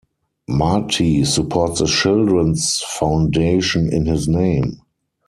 [0.49, 4.81] Marte supports a children's foundation in his name.